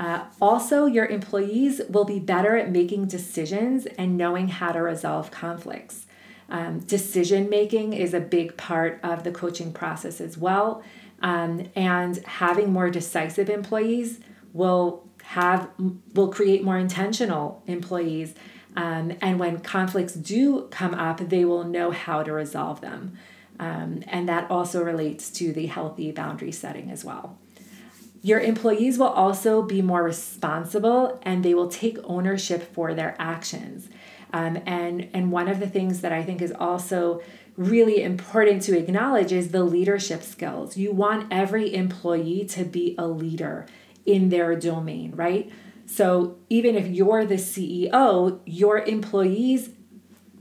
Uh, 0.00 0.24
also, 0.40 0.86
your 0.86 1.04
employees 1.06 1.82
will 1.88 2.06
be 2.06 2.18
better 2.18 2.56
at 2.56 2.70
making 2.70 3.06
decisions 3.06 3.86
and 3.86 4.16
knowing 4.16 4.48
how 4.48 4.72
to 4.72 4.80
resolve 4.80 5.30
conflicts. 5.30 6.06
Um, 6.48 6.80
decision 6.80 7.48
making 7.50 7.92
is 7.92 8.14
a 8.14 8.20
big 8.20 8.56
part 8.56 8.98
of 9.02 9.24
the 9.24 9.30
coaching 9.30 9.72
process 9.72 10.20
as 10.20 10.36
well. 10.38 10.82
Um, 11.20 11.68
and 11.76 12.16
having 12.26 12.72
more 12.72 12.90
decisive 12.90 13.48
employees 13.48 14.20
will 14.52 15.01
have 15.32 15.70
will 16.12 16.28
create 16.28 16.62
more 16.62 16.76
intentional 16.76 17.62
employees 17.66 18.34
um, 18.76 19.12
and 19.22 19.38
when 19.38 19.60
conflicts 19.60 20.12
do 20.12 20.68
come 20.70 20.94
up 20.94 21.26
they 21.30 21.44
will 21.44 21.64
know 21.64 21.90
how 21.90 22.22
to 22.22 22.32
resolve 22.32 22.82
them. 22.82 23.16
Um, 23.58 24.02
and 24.08 24.28
that 24.28 24.50
also 24.50 24.82
relates 24.82 25.30
to 25.32 25.52
the 25.52 25.66
healthy 25.66 26.10
boundary 26.12 26.52
setting 26.52 26.90
as 26.90 27.04
well. 27.04 27.38
Your 28.22 28.40
employees 28.40 28.98
will 28.98 29.06
also 29.06 29.62
be 29.62 29.80
more 29.80 30.02
responsible 30.02 31.18
and 31.22 31.42
they 31.42 31.54
will 31.54 31.68
take 31.68 31.96
ownership 32.04 32.74
for 32.74 32.92
their 32.92 33.16
actions. 33.18 33.88
Um, 34.34 34.58
and 34.66 35.08
and 35.14 35.32
one 35.32 35.48
of 35.48 35.60
the 35.60 35.68
things 35.68 36.00
that 36.02 36.12
i 36.12 36.22
think 36.22 36.40
is 36.40 36.52
also 36.52 37.22
really 37.56 38.02
important 38.02 38.62
to 38.62 38.78
acknowledge 38.78 39.32
is 39.32 39.50
the 39.50 39.64
leadership 39.64 40.22
skills. 40.22 40.76
You 40.76 40.92
want 40.92 41.28
every 41.30 41.74
employee 41.74 42.44
to 42.50 42.64
be 42.64 42.94
a 42.98 43.06
leader 43.06 43.66
in 44.06 44.28
their 44.28 44.56
domain, 44.56 45.12
right? 45.14 45.50
So 45.86 46.38
even 46.48 46.76
if 46.76 46.88
you're 46.88 47.24
the 47.24 47.36
CEO, 47.36 48.40
your 48.46 48.78
employees 48.78 49.70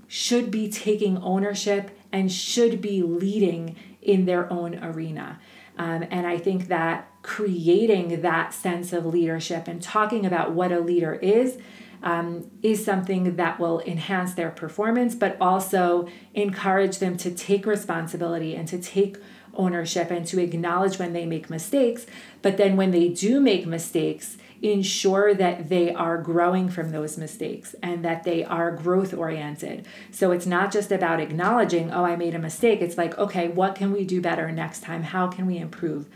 should 0.08 0.52
be 0.52 0.70
taking 0.70 1.18
ownership 1.18 1.92
and 2.12 2.32
should 2.32 2.82
be 2.82 3.02
leading 3.02 3.76
in 4.02 4.26
their 4.26 4.52
own 4.52 4.76
arena. 4.84 5.40
Um, 5.78 6.06
and 6.12 6.28
I 6.28 6.38
think 6.38 6.68
that 6.68 7.08
creating 7.22 8.22
that 8.22 8.54
sense 8.54 8.94
of 8.94 9.06
leadership 9.06 9.68
and 9.68 9.82
talking 9.82 10.26
about 10.26 10.52
what 10.52 10.72
a 10.72 10.80
leader 10.80 11.14
is 11.14 11.58
um, 12.04 12.50
is 12.64 12.84
something 12.84 13.36
that 13.36 13.60
will 13.60 13.80
enhance 13.82 14.34
their 14.34 14.50
performance, 14.50 15.16
but 15.16 15.38
also 15.40 16.08
encourage 16.34 16.98
them 16.98 17.16
to 17.18 17.32
take 17.32 17.66
responsibility 17.66 18.56
and 18.56 18.68
to 18.68 18.80
take 18.80 19.18
ownership 19.54 20.12
and 20.12 20.26
to 20.28 20.40
acknowledge 20.40 20.98
when 20.98 21.14
they 21.14 21.26
make 21.26 21.50
mistakes. 21.50 22.06
But 22.42 22.58
then 22.58 22.78
when 22.78 22.92
they 22.92 23.10
do 23.10 23.40
make 23.40 23.66
mistakes, 23.66 24.38
ensure 24.62 25.34
that 25.34 25.70
they 25.70 25.92
are 25.94 26.20
growing 26.20 26.70
from 26.70 26.92
those 26.92 27.18
mistakes 27.18 27.76
and 27.82 28.06
that 28.06 28.24
they 28.24 28.44
are 28.44 28.72
growth 28.72 29.14
oriented. 29.14 29.88
So 30.12 30.32
it's 30.32 30.46
not 30.46 30.72
just 30.72 30.92
about 30.92 31.20
acknowledging, 31.20 31.92
oh, 31.92 32.06
I 32.06 32.16
made 32.16 32.36
a 32.36 32.40
mistake. 32.40 32.82
It's 32.82 32.98
like, 32.98 33.18
okay, 33.18 33.48
what 33.48 33.76
can 33.76 33.92
we 33.92 34.06
do 34.06 34.22
better 34.22 34.52
next 34.52 34.84
time? 34.84 35.04
How 35.04 35.28
can 35.28 35.48
we 35.48 35.58
improve? 35.58 36.08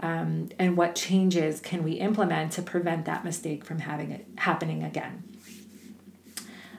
Um, 0.00 0.48
and 0.58 0.76
what 0.76 0.96
changes 0.96 1.60
can 1.60 1.84
we 1.84 1.92
implement 1.92 2.52
to 2.52 2.62
prevent 2.62 3.04
that 3.04 3.24
mistake 3.24 3.64
from 3.64 3.78
having 3.78 4.10
it 4.10 4.26
happening 4.36 4.82
again? 4.82 5.22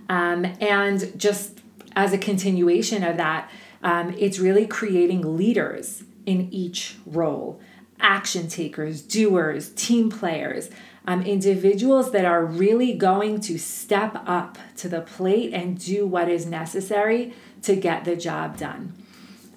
Um, 0.09 0.45
and 0.59 1.17
just 1.17 1.59
as 1.95 2.11
a 2.11 2.17
continuation 2.17 3.01
of 3.01 3.15
that, 3.15 3.49
um, 3.83 4.15
it's 4.17 4.39
really 4.39 4.65
creating 4.65 5.37
leaders 5.37 6.03
in 6.25 6.51
each 6.51 6.95
role 7.05 7.61
action 7.99 8.49
takers, 8.49 9.01
doers, 9.01 9.69
team 9.69 10.09
players, 10.09 10.69
um, 11.05 11.21
individuals 11.21 12.11
that 12.11 12.25
are 12.25 12.45
really 12.45 12.93
going 12.93 13.39
to 13.39 13.57
step 13.57 14.21
up 14.25 14.57
to 14.75 14.89
the 14.89 15.01
plate 15.01 15.53
and 15.53 15.79
do 15.79 16.05
what 16.05 16.27
is 16.27 16.45
necessary 16.45 17.33
to 17.61 17.75
get 17.75 18.03
the 18.03 18.15
job 18.15 18.57
done. 18.57 18.93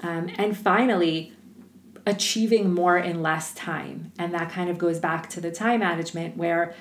Um, 0.01 0.31
and 0.37 0.57
finally, 0.57 1.33
achieving 2.07 2.73
more 2.73 2.97
in 2.97 3.21
less 3.21 3.53
time. 3.55 4.13
And 4.19 4.33
that 4.33 4.51
kind 4.51 4.71
of 4.71 4.79
goes 4.79 5.01
back 5.01 5.29
to 5.31 5.41
the 5.41 5.51
time 5.51 5.81
management 5.81 6.37
where 6.37 6.75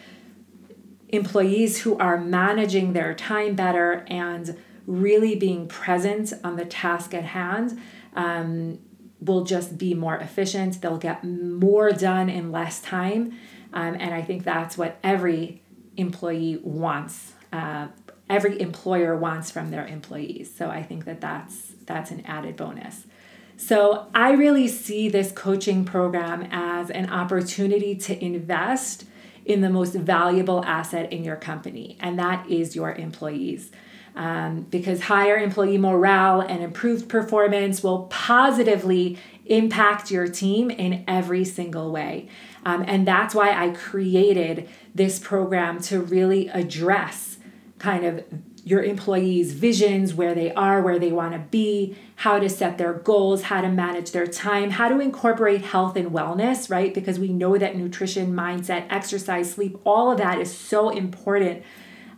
employees 1.10 1.82
who 1.82 1.98
are 1.98 2.18
managing 2.18 2.94
their 2.94 3.14
time 3.16 3.56
better 3.56 4.06
and 4.08 4.56
really 4.88 5.36
being 5.36 5.68
present 5.68 6.34
on 6.44 6.56
the 6.56 6.66
task 6.66 7.14
at 7.14 7.24
hand 7.24 7.80
um, 8.16 8.80
will 9.20 9.44
just 9.44 9.78
be 9.78 9.94
more 9.94 10.18
efficient. 10.18 10.82
They'll 10.82 10.98
get 10.98 11.24
more 11.24 11.92
done 11.92 12.30
in 12.30 12.52
less 12.52 12.82
time. 12.82 13.34
Um, 13.74 13.96
and 14.00 14.14
I 14.14 14.22
think 14.22 14.44
that's 14.44 14.78
what 14.78 14.98
every 15.04 15.62
employee 15.98 16.60
wants. 16.64 17.34
Uh, 17.52 17.88
every 18.30 18.60
employer 18.60 19.16
wants 19.16 19.52
from 19.52 19.72
their 19.72 19.86
employees. 19.86 20.54
So 20.56 20.70
I 20.70 20.84
think 20.84 21.06
that 21.06 21.22
that's 21.22 21.74
that's 21.86 22.12
an 22.12 22.26
added 22.26 22.56
bonus. 22.56 23.06
So 23.58 24.08
I 24.14 24.32
really 24.32 24.68
see 24.68 25.08
this 25.08 25.32
coaching 25.32 25.86
program 25.86 26.48
as 26.52 26.90
an 26.90 27.10
opportunity 27.10 27.96
to 27.96 28.24
invest 28.24 29.06
in 29.46 29.62
the 29.62 29.70
most 29.70 29.94
valuable 29.94 30.66
asset 30.66 31.14
in 31.14 31.24
your 31.24 31.36
company, 31.36 31.98
and 32.02 32.18
that 32.20 32.50
is 32.50 32.76
your 32.76 32.94
employees. 32.94 33.72
Um, 34.16 34.62
because 34.70 35.02
higher 35.02 35.36
employee 35.36 35.78
morale 35.78 36.40
and 36.40 36.64
improved 36.64 37.10
performance 37.10 37.84
will 37.84 38.04
positively 38.04 39.18
impact 39.46 40.10
your 40.10 40.28
team 40.28 40.72
in 40.72 41.04
every 41.06 41.44
single 41.44 41.92
way. 41.92 42.30
Um, 42.66 42.86
and 42.88 43.06
that's 43.06 43.36
why 43.36 43.52
I 43.52 43.72
created 43.72 44.70
this 44.94 45.20
program 45.20 45.82
to 45.82 46.00
really 46.00 46.48
address 46.48 47.38
kind 47.78 48.06
of 48.06 48.24
your 48.64 48.84
employees' 48.84 49.54
visions, 49.54 50.16
where 50.16 50.34
they 50.34 50.52
are, 50.54 50.82
where 50.82 50.98
they 50.98 51.12
want 51.12 51.34
to 51.34 51.40
be, 51.40 51.96
how 52.16 52.40
to 52.40 52.50
set 52.50 52.80
their 52.80 52.94
goals, 52.94 53.44
how 53.44 53.62
to 53.62 53.70
manage 53.70 54.10
their 54.10 54.26
time, 54.26 54.72
how 54.72 54.90
to 54.90 55.00
incorporate 55.00 55.62
health 55.62 55.96
and 55.96 56.10
wellness, 56.10 56.68
right? 56.68 56.92
Because 56.92 57.20
we 57.20 57.28
know 57.28 57.60
that 57.60 57.76
nutrition, 57.76 58.34
mindset, 58.34 58.88
exercise, 58.90 59.52
sleep, 59.52 59.78
all 59.86 60.12
of 60.12 60.18
that 60.18 60.40
is 60.40 60.52
so 60.52 60.90
important 60.90 61.64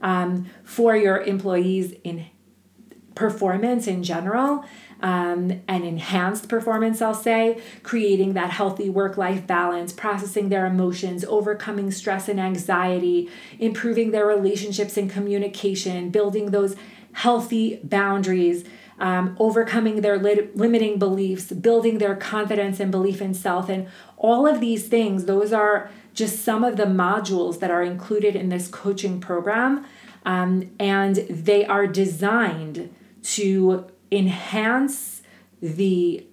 um, 0.01 0.49
for 0.63 0.95
your 0.95 1.21
employees 1.21 1.93
in 2.03 2.25
performance 3.15 3.87
in 3.87 4.03
general 4.03 4.63
um, 5.01 5.61
and 5.67 5.83
enhanced 5.83 6.49
performance, 6.49 7.01
I'll 7.01 7.13
say, 7.13 7.61
creating 7.83 8.33
that 8.33 8.51
healthy 8.51 8.89
work 8.89 9.17
life 9.17 9.45
balance, 9.45 9.91
processing 9.93 10.49
their 10.49 10.65
emotions, 10.65 11.23
overcoming 11.25 11.91
stress 11.91 12.29
and 12.29 12.39
anxiety, 12.39 13.29
improving 13.59 14.11
their 14.11 14.25
relationships 14.25 14.97
and 14.97 15.09
communication, 15.09 16.09
building 16.09 16.51
those 16.51 16.75
healthy 17.13 17.79
boundaries. 17.83 18.63
Um, 18.99 19.35
overcoming 19.37 20.01
their 20.01 20.17
li- 20.17 20.49
limiting 20.55 20.97
beliefs, 20.97 21.51
building 21.51 21.99
their 21.99 22.15
confidence 22.15 22.79
and 22.79 22.89
belief 22.89 23.21
in 23.21 23.35
self, 23.35 23.69
and 23.69 23.87
all 24.17 24.47
of 24.47 24.59
these 24.59 24.87
things, 24.87 25.25
those 25.25 25.53
are 25.53 25.91
just 26.17 26.43
some 26.43 26.63
of 26.63 26.77
the 26.77 26.85
modules 26.85 27.59
that 27.59 27.69
are 27.69 27.83
included 27.83 28.35
in 28.35 28.49
this 28.49 28.67
coaching 28.67 29.21
program. 29.21 29.85
Um, 30.25 30.71
and 30.79 31.15
they 31.15 31.63
are 31.63 31.85
designed 31.85 32.93
to 33.21 33.85
enhance 34.11 35.21
the 35.61 36.25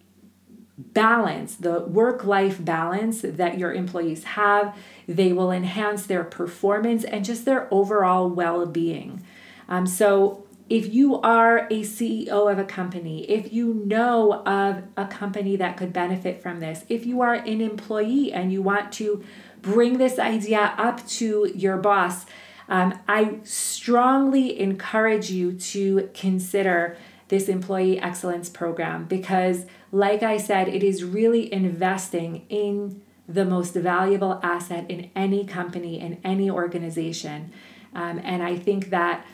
balance, 0.78 1.56
the 1.56 1.80
work 1.80 2.24
life 2.24 2.64
balance 2.64 3.20
that 3.22 3.58
your 3.58 3.74
employees 3.74 4.24
have. 4.24 4.74
They 5.06 5.34
will 5.34 5.52
enhance 5.52 6.06
their 6.06 6.24
performance 6.24 7.04
and 7.04 7.22
just 7.22 7.44
their 7.44 7.68
overall 7.72 8.28
well 8.30 8.64
being. 8.64 9.22
Um, 9.68 9.86
so, 9.86 10.46
if 10.70 10.94
you 10.94 11.20
are 11.20 11.66
a 11.66 11.82
CEO 11.82 12.50
of 12.50 12.58
a 12.58 12.64
company, 12.64 13.30
if 13.30 13.52
you 13.52 13.82
know 13.86 14.42
of 14.46 14.82
a 14.96 15.06
company 15.06 15.56
that 15.56 15.76
could 15.76 15.92
benefit 15.92 16.42
from 16.42 16.60
this, 16.60 16.86
if 16.88 17.04
you 17.04 17.20
are 17.20 17.34
an 17.34 17.60
employee 17.60 18.32
and 18.32 18.50
you 18.50 18.62
want 18.62 18.90
to 18.92 19.22
bring 19.64 19.99
this 19.99 20.18
idea 20.18 20.75
up 20.78 21.06
to 21.09 21.50
your 21.54 21.76
boss, 21.78 22.26
um, 22.68 22.99
I 23.09 23.38
strongly 23.42 24.59
encourage 24.61 25.30
you 25.30 25.52
to 25.52 26.11
consider 26.14 26.97
this 27.28 27.49
employee 27.49 27.99
excellence 27.99 28.49
program 28.49 29.06
because, 29.06 29.66
like 29.90 30.23
I 30.23 30.37
said, 30.37 30.68
it 30.68 30.83
is 30.83 31.02
really 31.02 31.52
investing 31.52 32.47
in 32.49 33.02
the 33.26 33.44
most 33.44 33.75
valuable 33.75 34.38
asset 34.42 34.90
in 34.90 35.11
any 35.16 35.47
company, 35.47 35.99
in 35.99 36.21
any 36.23 36.50
organization. 36.50 37.50
Um, 37.94 38.21
and 38.23 38.42
I 38.42 38.56
think 38.56 38.90
that 38.90 39.26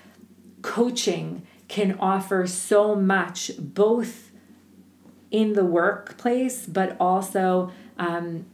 coaching 0.63 1.47
can 1.67 1.99
offer 1.99 2.47
so 2.47 2.95
much, 2.95 3.51
both 3.59 4.31
in 5.31 5.55
the 5.55 5.65
workplace, 5.65 6.67
but 6.67 6.97
also 7.01 7.73
um, 7.99 8.47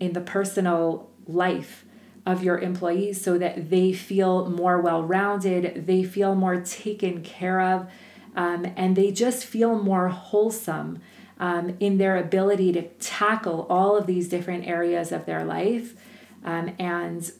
in 0.00 0.12
the 0.12 0.20
personal 0.20 1.10
life 1.26 1.84
of 2.24 2.42
your 2.42 2.58
employees 2.58 3.20
so 3.20 3.38
that 3.38 3.70
they 3.70 3.92
feel 3.92 4.48
more 4.50 4.80
well 4.80 5.02
rounded, 5.02 5.86
they 5.86 6.04
feel 6.04 6.34
more 6.34 6.60
taken 6.60 7.22
care 7.22 7.60
of 7.60 7.88
um, 8.36 8.66
and 8.76 8.94
they 8.94 9.10
just 9.10 9.44
feel 9.44 9.82
more 9.82 10.08
wholesome 10.08 11.00
um, 11.40 11.76
in 11.80 11.98
their 11.98 12.16
ability 12.16 12.72
to 12.72 12.82
tackle 12.82 13.66
all 13.68 13.96
of 13.96 14.06
these 14.06 14.28
different 14.28 14.66
areas 14.66 15.10
of 15.10 15.26
their 15.26 15.44
life. 15.44 15.94
Um, 16.44 16.74
and 16.78 17.30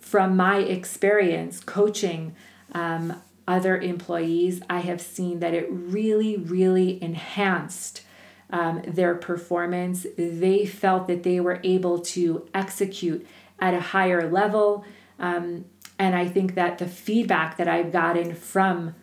from 0.00 0.36
my 0.36 0.58
experience 0.58 1.60
coaching 1.60 2.34
um, 2.72 3.22
other 3.46 3.78
employees, 3.78 4.60
I 4.68 4.80
have 4.80 5.00
seen 5.00 5.40
that 5.40 5.54
it 5.54 5.66
really, 5.70 6.36
really 6.36 7.02
enhanced 7.02 8.02
um, 8.50 8.82
their 8.86 9.14
performance. 9.14 10.06
They 10.16 10.66
felt 10.66 11.08
that 11.08 11.22
they 11.22 11.40
were 11.40 11.60
able 11.64 11.98
to 12.00 12.48
execute 12.54 13.26
at 13.58 13.74
a 13.74 13.80
higher 13.80 14.30
level. 14.30 14.84
Um, 15.18 15.64
and 15.98 16.14
I 16.14 16.26
think 16.26 16.54
that 16.54 16.78
the 16.78 16.86
feedback 16.86 17.56
that 17.56 17.68
I've 17.68 17.92
gotten 17.92 18.34
from 18.34 18.94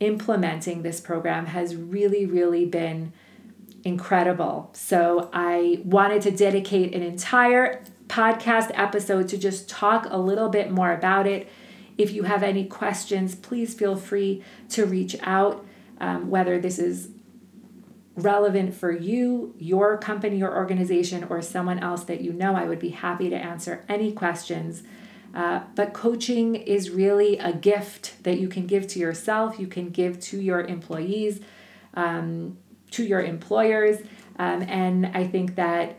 implementing 0.00 0.82
this 0.82 1.00
program 1.00 1.46
has 1.46 1.76
really, 1.76 2.26
really 2.26 2.64
been 2.64 3.12
incredible. 3.84 4.70
So 4.72 5.30
I 5.32 5.80
wanted 5.84 6.22
to 6.22 6.30
dedicate 6.30 6.94
an 6.94 7.02
entire 7.02 7.84
podcast 8.08 8.70
episode 8.74 9.28
to 9.28 9.38
just 9.38 9.68
talk 9.68 10.06
a 10.10 10.18
little 10.18 10.48
bit 10.48 10.70
more 10.70 10.92
about 10.92 11.26
it. 11.26 11.48
If 11.96 12.12
you 12.12 12.24
have 12.24 12.42
any 12.42 12.64
questions, 12.64 13.34
please 13.34 13.74
feel 13.74 13.96
free 13.96 14.42
to 14.70 14.84
reach 14.84 15.16
out, 15.22 15.64
um, 16.00 16.28
whether 16.28 16.58
this 16.58 16.78
is 16.78 17.08
relevant 18.16 18.74
for 18.74 18.92
you, 18.92 19.54
your 19.58 19.98
company 19.98 20.42
or 20.42 20.54
organization, 20.54 21.24
or 21.24 21.42
someone 21.42 21.78
else 21.78 22.04
that 22.04 22.20
you 22.20 22.32
know. 22.32 22.54
I 22.54 22.64
would 22.64 22.78
be 22.78 22.90
happy 22.90 23.28
to 23.30 23.36
answer 23.36 23.84
any 23.88 24.12
questions. 24.12 24.82
Uh, 25.34 25.62
but 25.74 25.92
coaching 25.92 26.54
is 26.54 26.90
really 26.90 27.38
a 27.38 27.52
gift 27.52 28.22
that 28.22 28.38
you 28.38 28.48
can 28.48 28.66
give 28.66 28.86
to 28.86 29.00
yourself, 29.00 29.58
you 29.58 29.66
can 29.66 29.90
give 29.90 30.20
to 30.20 30.40
your 30.40 30.60
employees, 30.60 31.40
um, 31.94 32.56
to 32.92 33.04
your 33.04 33.20
employers. 33.20 33.98
Um, 34.38 34.62
and 34.62 35.06
I 35.06 35.26
think 35.26 35.56
that 35.56 35.96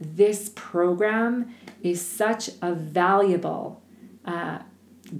this 0.00 0.50
program 0.54 1.54
is 1.82 2.00
such 2.00 2.50
a 2.62 2.74
valuable 2.74 3.82
uh, 4.24 4.60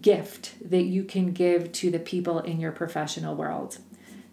gift 0.00 0.54
that 0.70 0.84
you 0.84 1.04
can 1.04 1.32
give 1.32 1.70
to 1.72 1.90
the 1.90 1.98
people 1.98 2.38
in 2.40 2.60
your 2.60 2.72
professional 2.72 3.34
world. 3.34 3.78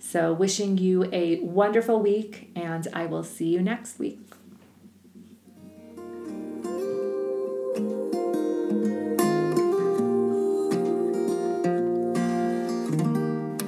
So, 0.03 0.33
wishing 0.33 0.79
you 0.79 1.07
a 1.13 1.39
wonderful 1.41 2.01
week, 2.01 2.49
and 2.55 2.87
I 2.91 3.05
will 3.05 3.23
see 3.23 3.49
you 3.49 3.61
next 3.61 3.99
week. 3.99 4.19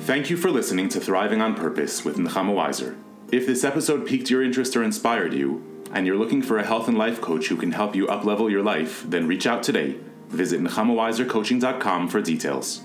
Thank 0.02 0.30
you 0.30 0.36
for 0.36 0.50
listening 0.50 0.90
to 0.90 1.00
Thriving 1.00 1.40
on 1.40 1.56
Purpose 1.56 2.04
with 2.04 2.18
Nechama 2.18 2.54
Weiser. 2.54 2.98
If 3.32 3.46
this 3.46 3.64
episode 3.64 4.06
piqued 4.06 4.30
your 4.30 4.44
interest 4.44 4.76
or 4.76 4.84
inspired 4.84 5.34
you, 5.34 5.64
and 5.94 6.06
you're 6.08 6.18
looking 6.18 6.42
for 6.42 6.58
a 6.58 6.66
health 6.66 6.88
and 6.88 6.98
life 6.98 7.22
coach 7.22 7.48
who 7.48 7.56
can 7.56 7.72
help 7.72 7.96
you 7.96 8.08
uplevel 8.08 8.50
your 8.52 8.64
life, 8.64 9.06
then 9.08 9.28
reach 9.28 9.46
out 9.46 9.62
today. 9.64 9.98
Visit 10.30 10.62
nechamaweisercoaching.com 10.62 12.10
for 12.10 12.22
details. 12.22 12.82